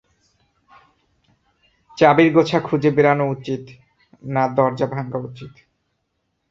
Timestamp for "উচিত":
3.29-3.63, 5.19-5.53